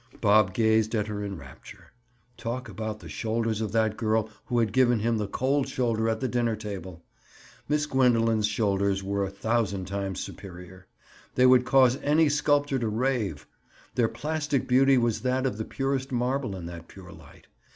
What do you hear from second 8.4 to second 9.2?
shoulders